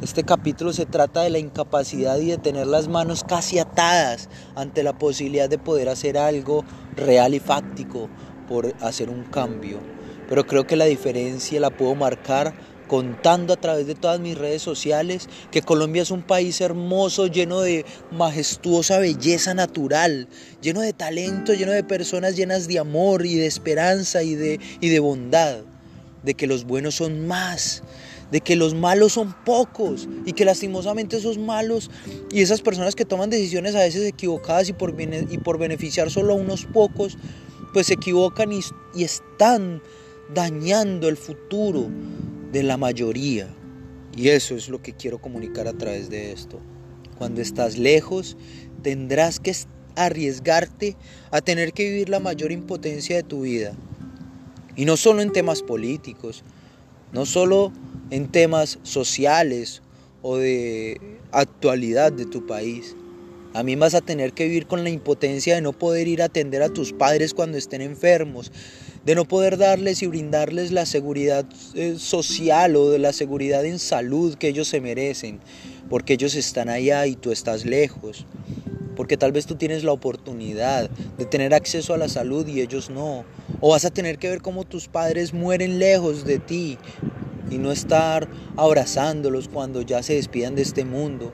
Este 0.00 0.22
capítulo 0.22 0.72
se 0.72 0.86
trata 0.86 1.22
de 1.22 1.30
la 1.30 1.40
incapacidad 1.40 2.18
y 2.18 2.26
de 2.26 2.38
tener 2.38 2.68
las 2.68 2.86
manos 2.86 3.24
casi 3.24 3.58
atadas 3.58 4.28
ante 4.54 4.84
la 4.84 4.96
posibilidad 4.96 5.48
de 5.48 5.58
poder 5.58 5.88
hacer 5.88 6.16
algo 6.16 6.64
real 6.94 7.34
y 7.34 7.40
fáctico 7.40 8.08
por 8.48 8.76
hacer 8.80 9.10
un 9.10 9.24
cambio. 9.24 9.80
Pero 10.28 10.46
creo 10.46 10.68
que 10.68 10.76
la 10.76 10.84
diferencia 10.84 11.58
la 11.58 11.70
puedo 11.70 11.96
marcar 11.96 12.54
contando 12.86 13.52
a 13.52 13.56
través 13.56 13.88
de 13.88 13.96
todas 13.96 14.20
mis 14.20 14.38
redes 14.38 14.62
sociales 14.62 15.28
que 15.50 15.62
Colombia 15.62 16.02
es 16.02 16.12
un 16.12 16.22
país 16.22 16.60
hermoso, 16.60 17.26
lleno 17.26 17.60
de 17.60 17.84
majestuosa 18.12 19.00
belleza 19.00 19.52
natural, 19.52 20.28
lleno 20.62 20.80
de 20.80 20.92
talento, 20.92 21.54
lleno 21.54 21.72
de 21.72 21.82
personas 21.82 22.36
llenas 22.36 22.68
de 22.68 22.78
amor 22.78 23.26
y 23.26 23.34
de 23.34 23.46
esperanza 23.46 24.22
y 24.22 24.36
de, 24.36 24.60
y 24.80 24.90
de 24.90 25.00
bondad, 25.00 25.58
de 26.22 26.34
que 26.34 26.46
los 26.46 26.64
buenos 26.64 26.94
son 26.94 27.26
más, 27.26 27.82
de 28.30 28.40
que 28.40 28.56
los 28.56 28.74
malos 28.74 29.12
son 29.14 29.34
pocos 29.44 30.08
y 30.26 30.32
que 30.32 30.44
lastimosamente 30.44 31.16
esos 31.16 31.38
malos 31.38 31.90
y 32.30 32.42
esas 32.42 32.60
personas 32.60 32.94
que 32.94 33.04
toman 33.04 33.30
decisiones 33.30 33.74
a 33.74 33.80
veces 33.80 34.04
equivocadas 34.04 34.68
y 34.68 34.72
por, 34.72 34.94
y 35.00 35.38
por 35.38 35.58
beneficiar 35.58 36.10
solo 36.10 36.34
a 36.34 36.36
unos 36.36 36.66
pocos, 36.66 37.16
pues 37.72 37.86
se 37.86 37.94
equivocan 37.94 38.52
y, 38.52 38.60
están 39.02 39.82
dañando 40.34 41.08
el 41.08 41.16
futuro 41.16 41.88
de 42.52 42.62
la 42.62 42.76
mayoría. 42.76 43.48
Y 44.16 44.28
eso 44.28 44.56
es 44.56 44.68
lo 44.68 44.82
que 44.82 44.92
quiero 44.92 45.20
comunicar 45.20 45.68
a 45.68 45.72
través 45.72 46.10
de 46.10 46.32
esto. 46.32 46.58
Cuando 47.16 47.40
estás 47.40 47.78
lejos, 47.78 48.36
tendrás 48.82 49.40
que 49.40 49.54
arriesgarte 49.96 50.96
a 51.30 51.40
tener 51.40 51.72
que 51.72 51.84
vivir 51.84 52.08
la 52.08 52.20
mayor 52.20 52.52
impotencia 52.52 53.16
de 53.16 53.22
tu 53.22 53.42
vida. 53.42 53.72
Y 54.76 54.84
no 54.84 54.96
solo 54.96 55.22
en 55.22 55.32
temas 55.32 55.62
políticos, 55.62 56.44
no 57.12 57.26
solo 57.26 57.72
en 58.10 58.28
temas 58.28 58.78
sociales 58.82 59.82
o 60.22 60.36
de 60.36 61.00
actualidad 61.32 62.12
de 62.12 62.26
tu 62.26 62.46
país. 62.46 62.96
A 63.54 63.62
mí 63.62 63.76
vas 63.76 63.94
a 63.94 64.00
tener 64.00 64.34
que 64.34 64.44
vivir 64.44 64.66
con 64.66 64.84
la 64.84 64.90
impotencia 64.90 65.54
de 65.54 65.62
no 65.62 65.72
poder 65.72 66.06
ir 66.06 66.22
a 66.22 66.26
atender 66.26 66.62
a 66.62 66.68
tus 66.68 66.92
padres 66.92 67.32
cuando 67.34 67.56
estén 67.56 67.80
enfermos, 67.80 68.52
de 69.04 69.14
no 69.14 69.24
poder 69.24 69.56
darles 69.56 70.02
y 70.02 70.06
brindarles 70.06 70.70
la 70.70 70.84
seguridad 70.84 71.46
eh, 71.74 71.96
social 71.98 72.76
o 72.76 72.90
de 72.90 72.98
la 72.98 73.12
seguridad 73.12 73.64
en 73.64 73.78
salud 73.78 74.34
que 74.34 74.48
ellos 74.48 74.68
se 74.68 74.80
merecen, 74.80 75.40
porque 75.88 76.12
ellos 76.12 76.34
están 76.34 76.68
allá 76.68 77.06
y 77.06 77.16
tú 77.16 77.32
estás 77.32 77.64
lejos, 77.64 78.26
porque 78.96 79.16
tal 79.16 79.32
vez 79.32 79.46
tú 79.46 79.54
tienes 79.54 79.82
la 79.82 79.92
oportunidad 79.92 80.90
de 80.90 81.24
tener 81.24 81.54
acceso 81.54 81.94
a 81.94 81.98
la 81.98 82.08
salud 82.10 82.46
y 82.46 82.60
ellos 82.60 82.90
no, 82.90 83.24
o 83.60 83.70
vas 83.70 83.86
a 83.86 83.90
tener 83.90 84.18
que 84.18 84.28
ver 84.28 84.42
cómo 84.42 84.64
tus 84.64 84.88
padres 84.88 85.32
mueren 85.32 85.78
lejos 85.78 86.26
de 86.26 86.38
ti 86.38 86.78
y 87.50 87.58
no 87.58 87.72
estar 87.72 88.28
abrazándolos 88.56 89.48
cuando 89.48 89.82
ya 89.82 90.02
se 90.02 90.14
despidan 90.14 90.54
de 90.54 90.62
este 90.62 90.84
mundo 90.84 91.32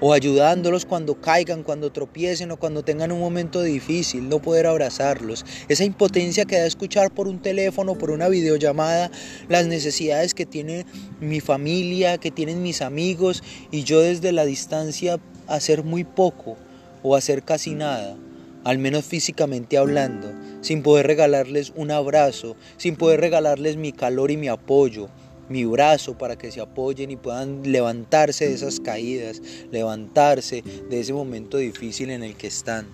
o 0.00 0.12
ayudándolos 0.12 0.84
cuando 0.84 1.20
caigan, 1.20 1.62
cuando 1.62 1.90
tropiecen 1.90 2.50
o 2.50 2.56
cuando 2.56 2.82
tengan 2.82 3.12
un 3.12 3.20
momento 3.20 3.62
difícil, 3.62 4.28
no 4.28 4.40
poder 4.40 4.66
abrazarlos. 4.66 5.46
Esa 5.68 5.84
impotencia 5.84 6.44
que 6.44 6.58
da 6.58 6.66
escuchar 6.66 7.10
por 7.10 7.28
un 7.28 7.40
teléfono, 7.40 7.96
por 7.96 8.10
una 8.10 8.28
videollamada, 8.28 9.10
las 9.48 9.66
necesidades 9.66 10.34
que 10.34 10.46
tiene 10.46 10.84
mi 11.20 11.40
familia, 11.40 12.18
que 12.18 12.30
tienen 12.30 12.62
mis 12.62 12.82
amigos 12.82 13.42
y 13.70 13.84
yo 13.84 14.00
desde 14.00 14.32
la 14.32 14.44
distancia 14.44 15.18
hacer 15.46 15.84
muy 15.84 16.04
poco 16.04 16.56
o 17.02 17.16
hacer 17.16 17.42
casi 17.42 17.74
nada, 17.74 18.16
al 18.64 18.78
menos 18.78 19.04
físicamente 19.04 19.78
hablando, 19.78 20.32
sin 20.60 20.82
poder 20.82 21.06
regalarles 21.06 21.72
un 21.76 21.90
abrazo, 21.90 22.56
sin 22.76 22.96
poder 22.96 23.20
regalarles 23.20 23.76
mi 23.76 23.92
calor 23.92 24.30
y 24.30 24.36
mi 24.36 24.48
apoyo 24.48 25.08
mi 25.48 25.64
brazo 25.64 26.16
para 26.16 26.36
que 26.36 26.50
se 26.50 26.60
apoyen 26.60 27.10
y 27.10 27.16
puedan 27.16 27.62
levantarse 27.70 28.48
de 28.48 28.54
esas 28.54 28.80
caídas, 28.80 29.40
levantarse 29.70 30.62
de 30.88 31.00
ese 31.00 31.12
momento 31.12 31.58
difícil 31.58 32.10
en 32.10 32.22
el 32.22 32.36
que 32.36 32.46
están. 32.46 32.86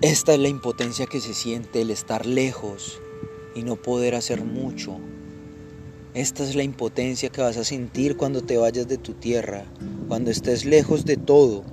Esta 0.00 0.34
es 0.34 0.38
la 0.38 0.48
impotencia 0.48 1.06
que 1.06 1.20
se 1.20 1.32
siente 1.32 1.80
el 1.80 1.90
estar 1.90 2.26
lejos 2.26 3.00
y 3.54 3.62
no 3.62 3.76
poder 3.76 4.14
hacer 4.14 4.44
mucho. 4.44 4.98
Esta 6.14 6.44
es 6.44 6.54
la 6.54 6.62
impotencia 6.62 7.30
que 7.30 7.40
vas 7.40 7.56
a 7.56 7.64
sentir 7.64 8.16
cuando 8.16 8.42
te 8.42 8.56
vayas 8.56 8.86
de 8.86 8.98
tu 8.98 9.14
tierra, 9.14 9.64
cuando 10.06 10.30
estés 10.30 10.64
lejos 10.64 11.04
de 11.04 11.16
todo 11.16 11.64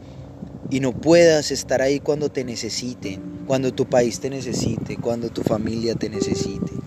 y 0.71 0.79
no 0.79 0.93
puedas 0.93 1.51
estar 1.51 1.81
ahí 1.81 1.99
cuando 1.99 2.29
te 2.29 2.43
necesiten, 2.43 3.43
cuando 3.45 3.73
tu 3.73 3.85
país 3.85 4.19
te 4.19 4.29
necesite, 4.29 4.95
cuando 4.95 5.29
tu 5.29 5.43
familia 5.43 5.95
te 5.95 6.09
necesite. 6.09 6.80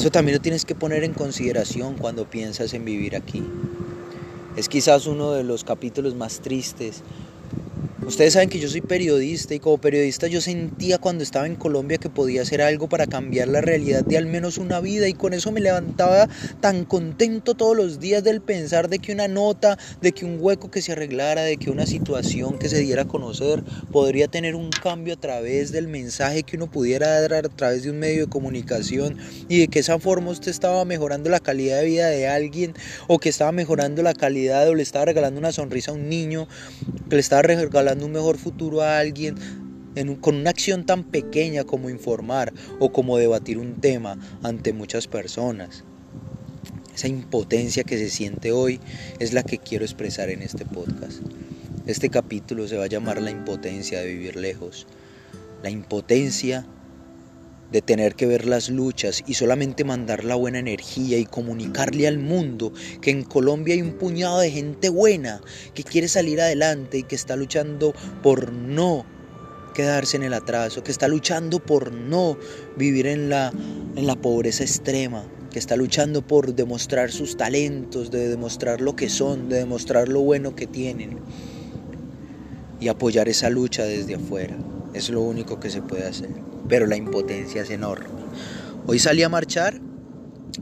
Eso 0.00 0.10
también 0.10 0.38
lo 0.38 0.40
tienes 0.40 0.64
que 0.64 0.74
poner 0.74 1.04
en 1.04 1.12
consideración 1.12 1.98
cuando 1.98 2.24
piensas 2.24 2.72
en 2.72 2.86
vivir 2.86 3.14
aquí. 3.14 3.42
Es 4.56 4.66
quizás 4.70 5.06
uno 5.06 5.32
de 5.32 5.44
los 5.44 5.62
capítulos 5.62 6.14
más 6.14 6.40
tristes 6.40 7.02
Ustedes 8.06 8.32
saben 8.32 8.48
que 8.48 8.58
yo 8.58 8.68
soy 8.68 8.80
periodista 8.80 9.54
y 9.54 9.58
como 9.58 9.76
periodista 9.76 10.26
yo 10.26 10.40
sentía 10.40 10.96
cuando 10.96 11.22
estaba 11.22 11.46
en 11.46 11.54
Colombia 11.54 11.98
que 11.98 12.08
podía 12.08 12.40
hacer 12.40 12.62
algo 12.62 12.88
para 12.88 13.06
cambiar 13.06 13.48
la 13.48 13.60
realidad 13.60 14.04
de 14.06 14.16
al 14.16 14.24
menos 14.24 14.56
una 14.56 14.80
vida 14.80 15.06
y 15.06 15.12
con 15.12 15.34
eso 15.34 15.52
me 15.52 15.60
levantaba 15.60 16.26
tan 16.62 16.86
contento 16.86 17.54
todos 17.54 17.76
los 17.76 18.00
días 18.00 18.24
del 18.24 18.40
pensar 18.40 18.88
de 18.88 19.00
que 19.00 19.12
una 19.12 19.28
nota, 19.28 19.76
de 20.00 20.12
que 20.12 20.24
un 20.24 20.38
hueco 20.40 20.70
que 20.70 20.80
se 20.80 20.92
arreglara, 20.92 21.42
de 21.42 21.58
que 21.58 21.70
una 21.70 21.84
situación 21.84 22.58
que 22.58 22.70
se 22.70 22.78
diera 22.78 23.02
a 23.02 23.08
conocer 23.08 23.62
podría 23.92 24.28
tener 24.28 24.54
un 24.54 24.70
cambio 24.70 25.12
a 25.12 25.20
través 25.20 25.70
del 25.70 25.86
mensaje 25.86 26.42
que 26.42 26.56
uno 26.56 26.70
pudiera 26.70 27.20
dar 27.20 27.34
a 27.34 27.48
través 27.50 27.82
de 27.82 27.90
un 27.90 27.98
medio 27.98 28.24
de 28.24 28.30
comunicación 28.30 29.18
y 29.46 29.58
de 29.58 29.68
que 29.68 29.80
esa 29.80 29.98
forma 29.98 30.30
usted 30.30 30.50
estaba 30.50 30.86
mejorando 30.86 31.28
la 31.28 31.38
calidad 31.38 31.80
de 31.80 31.84
vida 31.84 32.08
de 32.08 32.26
alguien 32.26 32.72
o 33.08 33.18
que 33.18 33.28
estaba 33.28 33.52
mejorando 33.52 34.02
la 34.02 34.14
calidad 34.14 34.66
o 34.70 34.74
le 34.74 34.82
estaba 34.82 35.04
regalando 35.04 35.38
una 35.38 35.52
sonrisa 35.52 35.90
a 35.90 35.94
un 35.94 36.08
niño, 36.08 36.48
que 37.10 37.16
le 37.16 37.20
estaba 37.20 37.42
regalando 37.42 37.89
un 37.98 38.12
mejor 38.12 38.38
futuro 38.38 38.82
a 38.82 38.98
alguien 38.98 39.36
con 40.20 40.36
una 40.36 40.50
acción 40.50 40.86
tan 40.86 41.04
pequeña 41.04 41.64
como 41.64 41.90
informar 41.90 42.52
o 42.78 42.92
como 42.92 43.18
debatir 43.18 43.58
un 43.58 43.80
tema 43.80 44.18
ante 44.42 44.72
muchas 44.72 45.06
personas. 45.08 45.84
Esa 46.94 47.08
impotencia 47.08 47.84
que 47.84 47.98
se 47.98 48.10
siente 48.10 48.52
hoy 48.52 48.80
es 49.18 49.32
la 49.32 49.42
que 49.42 49.58
quiero 49.58 49.84
expresar 49.84 50.30
en 50.30 50.42
este 50.42 50.64
podcast. 50.64 51.20
Este 51.86 52.08
capítulo 52.08 52.68
se 52.68 52.76
va 52.76 52.84
a 52.84 52.88
llamar 52.88 53.20
La 53.20 53.30
impotencia 53.30 54.00
de 54.00 54.06
vivir 54.06 54.36
lejos. 54.36 54.86
La 55.62 55.70
impotencia 55.70 56.66
de 57.72 57.82
tener 57.82 58.14
que 58.14 58.26
ver 58.26 58.46
las 58.46 58.68
luchas 58.68 59.22
y 59.26 59.34
solamente 59.34 59.84
mandar 59.84 60.24
la 60.24 60.34
buena 60.34 60.58
energía 60.58 61.18
y 61.18 61.24
comunicarle 61.24 62.08
al 62.08 62.18
mundo 62.18 62.72
que 63.00 63.10
en 63.10 63.22
Colombia 63.22 63.74
hay 63.74 63.82
un 63.82 63.92
puñado 63.92 64.40
de 64.40 64.50
gente 64.50 64.88
buena 64.88 65.40
que 65.74 65.84
quiere 65.84 66.08
salir 66.08 66.40
adelante 66.40 66.98
y 66.98 67.02
que 67.04 67.14
está 67.14 67.36
luchando 67.36 67.94
por 68.22 68.52
no 68.52 69.06
quedarse 69.74 70.16
en 70.16 70.24
el 70.24 70.34
atraso, 70.34 70.82
que 70.82 70.90
está 70.90 71.08
luchando 71.08 71.60
por 71.60 71.92
no 71.92 72.36
vivir 72.76 73.06
en 73.06 73.28
la, 73.28 73.52
en 73.96 74.06
la 74.06 74.16
pobreza 74.16 74.64
extrema, 74.64 75.24
que 75.50 75.58
está 75.58 75.76
luchando 75.76 76.22
por 76.22 76.54
demostrar 76.54 77.10
sus 77.12 77.36
talentos, 77.36 78.10
de 78.10 78.28
demostrar 78.28 78.80
lo 78.80 78.96
que 78.96 79.08
son, 79.08 79.48
de 79.48 79.58
demostrar 79.58 80.08
lo 80.08 80.20
bueno 80.20 80.54
que 80.54 80.66
tienen 80.66 81.18
y 82.80 82.88
apoyar 82.88 83.28
esa 83.28 83.50
lucha 83.50 83.84
desde 83.84 84.14
afuera. 84.14 84.56
Es 84.94 85.10
lo 85.10 85.20
único 85.20 85.60
que 85.60 85.70
se 85.70 85.82
puede 85.82 86.06
hacer 86.06 86.30
pero 86.70 86.86
la 86.86 86.96
impotencia 86.96 87.62
es 87.62 87.70
enorme. 87.70 88.06
Hoy 88.86 88.98
salí 89.00 89.22
a 89.24 89.28
marchar, 89.28 89.74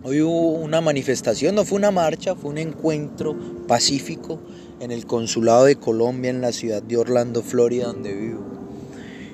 hoy 0.03 0.23
hubo 0.23 0.53
una 0.53 0.81
manifestación, 0.81 1.55
no 1.55 1.65
fue 1.65 1.79
una 1.79 1.91
marcha, 1.93 2.35
fue 2.35 2.51
un 2.51 2.59
encuentro 2.59 3.37
pacífico 3.69 4.41
en 4.81 4.91
el 4.91 5.07
Consulado 5.07 5.67
de 5.67 5.77
Colombia 5.77 6.31
en 6.31 6.41
la 6.41 6.51
ciudad 6.51 6.83
de 6.83 6.97
Orlando, 6.97 7.43
Florida, 7.43 7.89
donde 7.89 8.15
vivo. 8.15 8.41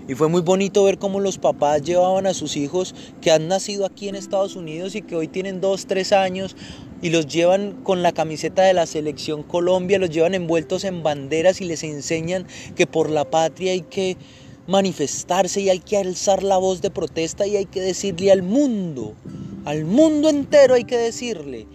Y 0.06 0.16
fue 0.16 0.28
muy 0.28 0.42
bonito 0.42 0.84
ver 0.84 0.98
cómo 0.98 1.20
los 1.20 1.38
papás 1.38 1.80
llevaban 1.80 2.26
a 2.26 2.34
sus 2.34 2.56
hijos 2.58 2.94
que 3.22 3.30
han 3.30 3.48
nacido 3.48 3.86
aquí 3.86 4.08
en 4.08 4.16
Estados 4.16 4.54
Unidos 4.54 4.96
y 4.96 5.02
que 5.02 5.16
hoy 5.16 5.28
tienen 5.28 5.62
dos, 5.62 5.86
tres 5.86 6.12
años 6.12 6.56
y 7.00 7.10
los 7.10 7.26
llevan 7.26 7.72
con 7.84 8.02
la 8.02 8.12
camiseta 8.12 8.62
de 8.62 8.74
la 8.74 8.84
selección 8.84 9.44
Colombia, 9.44 9.98
los 9.98 10.10
llevan 10.10 10.34
envueltos 10.34 10.84
en 10.84 11.02
banderas 11.02 11.60
y 11.60 11.64
les 11.64 11.84
enseñan 11.84 12.46
que 12.74 12.86
por 12.86 13.08
la 13.08 13.30
patria 13.30 13.72
hay 13.72 13.82
que 13.82 14.18
manifestarse 14.66 15.60
y 15.60 15.68
hay 15.68 15.80
que 15.80 15.96
alzar 15.96 16.42
la 16.42 16.56
voz 16.56 16.80
de 16.80 16.90
protesta 16.90 17.46
y 17.46 17.56
hay 17.56 17.66
que 17.66 17.80
decirle 17.80 18.32
al 18.32 18.42
mundo, 18.42 19.14
al 19.64 19.84
mundo 19.84 20.28
entero 20.28 20.74
hay 20.74 20.84
que 20.84 20.96
decirle 20.96 21.66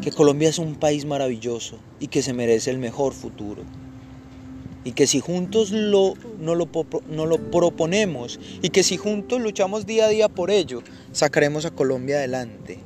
que 0.00 0.10
Colombia 0.10 0.48
es 0.48 0.58
un 0.58 0.76
país 0.76 1.04
maravilloso 1.04 1.78
y 1.98 2.08
que 2.08 2.22
se 2.22 2.32
merece 2.32 2.70
el 2.70 2.78
mejor 2.78 3.12
futuro. 3.12 3.62
Y 4.82 4.92
que 4.92 5.06
si 5.06 5.20
juntos 5.20 5.72
lo, 5.72 6.14
no, 6.38 6.54
lo, 6.54 6.66
no 7.10 7.26
lo 7.26 7.50
proponemos 7.50 8.40
y 8.62 8.70
que 8.70 8.82
si 8.82 8.96
juntos 8.96 9.38
luchamos 9.40 9.84
día 9.84 10.06
a 10.06 10.08
día 10.08 10.30
por 10.30 10.50
ello, 10.50 10.82
sacaremos 11.12 11.66
a 11.66 11.70
Colombia 11.70 12.16
adelante. 12.16 12.78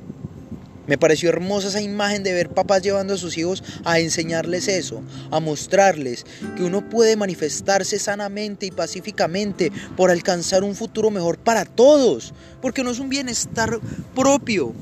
Me 0.87 0.97
pareció 0.97 1.29
hermosa 1.29 1.69
esa 1.69 1.81
imagen 1.81 2.23
de 2.23 2.33
ver 2.33 2.49
papás 2.49 2.81
llevando 2.81 3.13
a 3.13 3.17
sus 3.17 3.37
hijos 3.37 3.63
a 3.83 3.99
enseñarles 3.99 4.67
eso, 4.67 5.01
a 5.31 5.39
mostrarles 5.39 6.25
que 6.55 6.63
uno 6.63 6.89
puede 6.89 7.15
manifestarse 7.15 7.97
sanamente 7.99 8.67
y 8.67 8.71
pacíficamente 8.71 9.71
por 9.97 10.11
alcanzar 10.11 10.63
un 10.63 10.75
futuro 10.75 11.09
mejor 11.09 11.37
para 11.37 11.65
todos, 11.65 12.33
porque 12.61 12.83
no 12.83 12.91
es 12.91 12.99
un 12.99 13.09
bienestar 13.09 13.79
propio, 14.13 14.73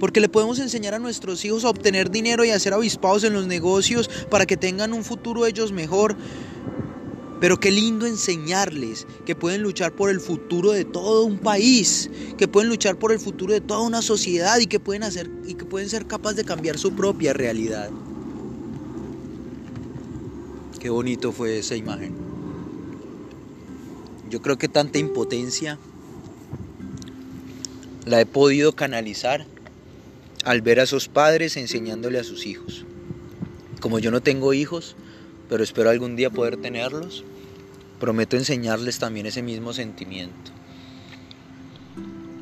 porque 0.00 0.20
le 0.20 0.28
podemos 0.28 0.58
enseñar 0.58 0.94
a 0.94 0.98
nuestros 0.98 1.44
hijos 1.44 1.64
a 1.64 1.70
obtener 1.70 2.10
dinero 2.10 2.44
y 2.44 2.50
a 2.50 2.58
ser 2.58 2.74
avispados 2.74 3.24
en 3.24 3.32
los 3.32 3.46
negocios 3.46 4.08
para 4.30 4.46
que 4.46 4.56
tengan 4.56 4.92
un 4.92 5.04
futuro 5.04 5.46
ellos 5.46 5.72
mejor, 5.72 6.16
pero 7.40 7.58
qué 7.58 7.70
lindo 7.70 8.06
enseñarles 8.06 9.06
que 9.24 9.34
pueden 9.34 9.62
luchar 9.62 9.92
por 9.92 10.10
el 10.10 10.20
futuro 10.20 10.72
de 10.72 10.84
todo 10.84 11.24
un 11.24 11.38
país, 11.38 12.10
que 12.38 12.48
pueden 12.48 12.70
luchar 12.70 12.96
por 12.96 13.12
el 13.12 13.18
futuro 13.18 13.52
de 13.52 13.60
toda 13.60 13.80
una 13.80 14.02
sociedad 14.02 14.58
y 14.58 14.66
que 14.66 14.80
pueden 14.80 15.02
hacer 15.02 15.30
y 15.46 15.54
que 15.54 15.64
pueden 15.64 15.88
ser 15.88 16.06
capaces 16.06 16.36
de 16.36 16.44
cambiar 16.44 16.78
su 16.78 16.94
propia 16.94 17.32
realidad. 17.32 17.90
Qué 20.80 20.88
bonito 20.90 21.32
fue 21.32 21.58
esa 21.58 21.76
imagen. 21.76 22.14
Yo 24.30 24.40
creo 24.40 24.56
que 24.56 24.68
tanta 24.68 24.98
impotencia 24.98 25.78
la 28.06 28.20
he 28.20 28.26
podido 28.26 28.72
canalizar 28.72 29.46
al 30.44 30.62
ver 30.62 30.80
a 30.80 30.84
esos 30.84 31.08
padres 31.08 31.56
enseñándole 31.56 32.18
a 32.18 32.24
sus 32.24 32.46
hijos. 32.46 32.84
Como 33.80 33.98
yo 33.98 34.10
no 34.10 34.20
tengo 34.22 34.54
hijos, 34.54 34.96
pero 35.48 35.62
espero 35.62 35.90
algún 35.90 36.16
día 36.16 36.30
poder 36.30 36.56
tenerlos. 36.56 37.24
Prometo 38.00 38.36
enseñarles 38.36 38.98
también 38.98 39.26
ese 39.26 39.42
mismo 39.42 39.72
sentimiento. 39.72 40.52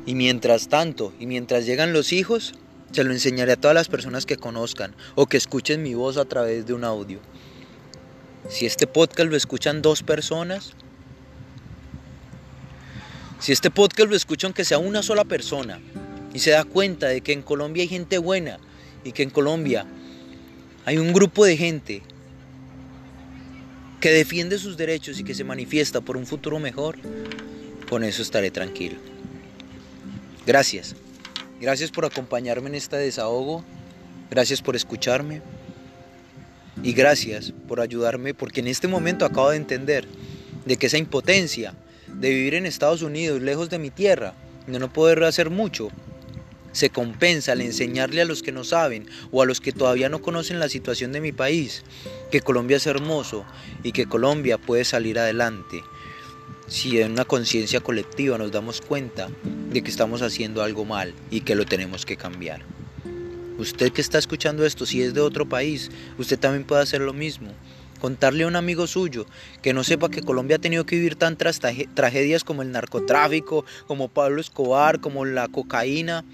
Y 0.05 0.15
mientras 0.15 0.67
tanto, 0.67 1.13
y 1.19 1.25
mientras 1.25 1.65
llegan 1.65 1.93
los 1.93 2.13
hijos, 2.13 2.53
se 2.91 3.03
lo 3.03 3.11
enseñaré 3.11 3.53
a 3.53 3.55
todas 3.57 3.75
las 3.75 3.87
personas 3.87 4.25
que 4.25 4.37
conozcan 4.37 4.95
o 5.15 5.25
que 5.25 5.37
escuchen 5.37 5.81
mi 5.81 5.93
voz 5.95 6.17
a 6.17 6.25
través 6.25 6.65
de 6.65 6.73
un 6.73 6.83
audio. 6.83 7.19
Si 8.49 8.65
este 8.65 8.85
podcast 8.85 9.29
lo 9.29 9.35
escuchan 9.35 9.81
dos 9.81 10.03
personas, 10.03 10.73
si 13.39 13.51
este 13.51 13.71
podcast 13.71 14.09
lo 14.09 14.15
escucha 14.15 14.47
aunque 14.47 14.65
sea 14.65 14.77
una 14.77 15.01
sola 15.01 15.23
persona 15.23 15.79
y 16.33 16.39
se 16.39 16.51
da 16.51 16.63
cuenta 16.63 17.07
de 17.07 17.21
que 17.21 17.33
en 17.33 17.41
Colombia 17.41 17.81
hay 17.81 17.87
gente 17.87 18.17
buena 18.17 18.59
y 19.03 19.11
que 19.11 19.23
en 19.23 19.29
Colombia 19.29 19.85
hay 20.85 20.97
un 20.97 21.13
grupo 21.13 21.45
de 21.45 21.57
gente 21.57 22.03
que 24.05 24.11
defiende 24.11 24.59
sus 24.59 24.77
derechos 24.77 25.19
y 25.19 25.23
que 25.23 25.33
se 25.33 25.43
manifiesta 25.43 25.99
por 25.99 26.15
un 26.15 26.27
futuro 26.27 26.59
mejor, 26.59 26.95
con 27.89 28.03
eso 28.03 28.21
estaré 28.21 28.51
tranquilo. 28.51 28.97
Gracias. 30.45 30.95
Gracias 31.59 31.89
por 31.89 32.05
acompañarme 32.05 32.69
en 32.69 32.75
este 32.75 32.97
desahogo. 32.97 33.65
Gracias 34.29 34.61
por 34.61 34.75
escucharme. 34.75 35.41
Y 36.83 36.93
gracias 36.93 37.51
por 37.67 37.81
ayudarme 37.81 38.35
porque 38.35 38.59
en 38.59 38.67
este 38.67 38.87
momento 38.87 39.25
acabo 39.25 39.49
de 39.49 39.57
entender 39.57 40.05
de 40.67 40.77
que 40.77 40.85
esa 40.85 40.99
impotencia 40.99 41.73
de 42.07 42.29
vivir 42.29 42.53
en 42.53 42.67
Estados 42.67 43.01
Unidos, 43.01 43.41
lejos 43.41 43.71
de 43.71 43.79
mi 43.79 43.89
tierra, 43.89 44.35
de 44.67 44.77
no 44.77 44.93
poder 44.93 45.23
hacer 45.23 45.49
mucho, 45.49 45.89
se 46.75 46.89
compensa 46.89 47.53
al 47.53 47.61
enseñarle 47.61 48.21
a 48.21 48.25
los 48.25 48.43
que 48.43 48.51
no 48.51 48.65
saben 48.65 49.07
o 49.31 49.41
a 49.41 49.45
los 49.45 49.61
que 49.61 49.71
todavía 49.71 50.09
no 50.09 50.21
conocen 50.21 50.59
la 50.59 50.67
situación 50.67 51.13
de 51.13 51.21
mi 51.21 51.31
país 51.31 51.83
que 52.31 52.41
Colombia 52.41 52.75
es 52.75 52.85
hermoso 52.85 53.45
y 53.81 53.93
que 53.93 54.07
Colombia 54.07 54.57
puede 54.57 54.83
salir 54.83 55.17
adelante 55.17 55.81
si 56.67 56.99
en 56.99 57.13
una 57.13 57.23
conciencia 57.23 57.79
colectiva 57.79 58.37
nos 58.37 58.51
damos 58.51 58.81
cuenta 58.81 59.29
de 59.69 59.81
que 59.83 59.89
estamos 59.89 60.21
haciendo 60.21 60.63
algo 60.63 60.83
mal 60.83 61.13
y 61.31 61.41
que 61.41 61.55
lo 61.55 61.65
tenemos 61.65 62.05
que 62.05 62.17
cambiar. 62.17 62.63
Usted 63.57 63.93
que 63.93 64.01
está 64.01 64.17
escuchando 64.17 64.65
esto, 64.65 64.85
si 64.85 65.01
es 65.01 65.13
de 65.13 65.21
otro 65.21 65.47
país, 65.47 65.91
usted 66.17 66.37
también 66.37 66.65
puede 66.65 66.81
hacer 66.81 66.99
lo 66.99 67.13
mismo. 67.13 67.51
Contarle 68.01 68.43
a 68.43 68.47
un 68.47 68.57
amigo 68.57 68.85
suyo 68.85 69.27
que 69.61 69.73
no 69.73 69.85
sepa 69.85 70.09
que 70.09 70.21
Colombia 70.21 70.57
ha 70.57 70.59
tenido 70.59 70.85
que 70.85 70.97
vivir 70.97 71.15
tantas 71.15 71.61
tragedias 71.93 72.43
como 72.43 72.63
el 72.63 72.73
narcotráfico, 72.73 73.63
como 73.87 74.09
Pablo 74.09 74.41
Escobar, 74.41 74.99
como 74.99 75.23
la 75.23 75.47
cocaína, 75.47 76.25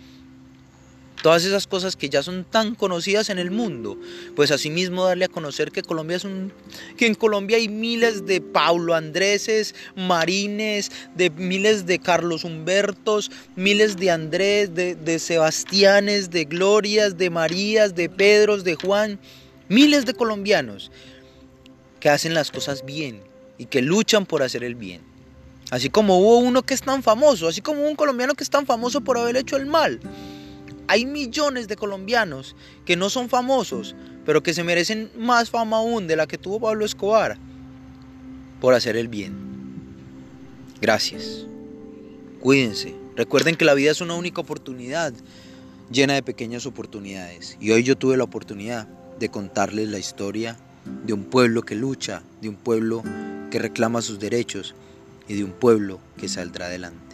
todas 1.22 1.46
esas 1.46 1.68
cosas 1.68 1.96
que 1.96 2.10
ya 2.10 2.24
son 2.24 2.44
tan 2.44 2.76
conocidas 2.76 3.30
en 3.30 3.40
el 3.40 3.52
mundo, 3.52 3.98
pues 4.36 4.52
asimismo 4.52 5.06
darle 5.06 5.26
a 5.26 5.30
conocer 5.30 5.72
que 5.72 5.84
Colombia 5.84 6.18
es 6.18 6.24
un 6.24 6.52
que 6.98 7.08
en 7.08 7.16
Colombia 7.16 7.58
hay 7.58 7.68
miles 7.68 8.26
de 8.26 8.42
Paulo 8.42 8.96
Andréses, 8.96 9.76
Marines, 9.96 10.92
de 11.16 11.30
miles 11.30 11.86
de 11.86 12.00
Carlos 12.00 12.44
Humbertos, 12.44 13.32
miles 13.56 13.98
de 13.98 14.12
Andrés, 14.12 14.74
de, 14.74 14.96
de 14.96 15.20
Sebastianes, 15.20 16.30
de 16.32 16.46
Glorias, 16.46 17.18
de 17.18 17.30
Marías, 17.30 17.96
de 17.96 18.10
Pedros, 18.10 18.64
de 18.64 18.76
Juan, 18.76 19.20
miles 19.70 20.06
de 20.06 20.14
colombianos 20.14 20.92
que 22.00 22.10
hacen 22.10 22.34
las 22.34 22.52
cosas 22.52 22.84
bien 22.86 23.22
y 23.58 23.66
que 23.66 23.82
luchan 23.82 24.26
por 24.26 24.44
hacer 24.44 24.64
el 24.64 24.76
bien. 24.76 25.02
Así 25.70 25.90
como 25.90 26.18
hubo 26.18 26.40
uno 26.40 26.64
que 26.64 26.74
es 26.74 26.82
tan 26.82 27.02
famoso, 27.02 27.48
así 27.48 27.62
como 27.62 27.88
un 27.88 27.96
colombiano 27.96 28.34
que 28.34 28.44
es 28.44 28.50
tan 28.50 28.66
famoso 28.66 29.02
por 29.02 29.18
haber 29.18 29.38
hecho 29.38 29.56
el 29.56 29.68
mal. 29.68 30.02
Hay 30.92 31.06
millones 31.06 31.70
de 31.70 31.78
colombianos 31.78 32.54
que 32.84 32.98
no 32.98 33.10
son 33.10 33.30
famosos, 33.30 33.96
pero 34.26 34.44
que 34.44 34.54
se 34.54 34.66
merecen 34.66 35.10
más 35.18 35.50
fama 35.50 35.78
aún 35.78 36.06
de 36.06 36.18
la 36.18 36.28
que 36.28 36.38
tuvo 36.38 36.60
Pablo 36.60 36.84
Escobar 36.84 37.38
por 38.60 38.74
hacer 38.74 38.98
el 38.98 39.08
bien. 39.08 39.34
Gracias. 40.82 41.46
Cuídense. 42.42 42.94
Recuerden 43.16 43.56
que 43.56 43.64
la 43.64 43.74
vida 43.74 43.92
es 43.92 44.02
una 44.02 44.16
única 44.16 44.42
oportunidad 44.42 45.14
llena 45.90 46.16
de 46.16 46.24
pequeñas 46.24 46.66
oportunidades. 46.66 47.56
Y 47.62 47.72
hoy 47.72 47.84
yo 47.84 47.98
tuve 47.98 48.18
la 48.18 48.26
oportunidad 48.26 48.90
de 49.18 49.30
contarles 49.30 49.88
la 49.88 49.98
historia 49.98 50.58
de 51.06 51.14
un 51.14 51.24
pueblo 51.24 51.62
que 51.62 51.76
lucha, 51.76 52.22
de 52.42 52.50
un 52.50 52.58
pueblo 52.58 53.02
que 53.50 53.60
reclama 53.60 54.02
sus 54.02 54.20
derechos 54.20 54.76
y 55.30 55.36
de 55.36 55.46
un 55.46 55.52
pueblo 55.52 56.02
que 56.18 56.28
saldrá 56.28 56.66
adelante. 56.66 57.11